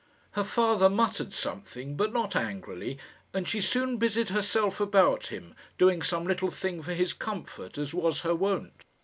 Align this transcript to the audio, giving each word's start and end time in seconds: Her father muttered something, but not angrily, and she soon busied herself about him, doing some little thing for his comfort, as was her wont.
Her 0.31 0.43
father 0.43 0.89
muttered 0.89 1.31
something, 1.31 1.95
but 1.95 2.11
not 2.11 2.35
angrily, 2.35 2.97
and 3.35 3.47
she 3.47 3.61
soon 3.61 3.97
busied 3.97 4.29
herself 4.29 4.79
about 4.79 5.27
him, 5.27 5.53
doing 5.77 6.01
some 6.01 6.25
little 6.25 6.49
thing 6.49 6.81
for 6.81 6.95
his 6.95 7.13
comfort, 7.13 7.77
as 7.77 7.93
was 7.93 8.21
her 8.21 8.33
wont. 8.33 8.81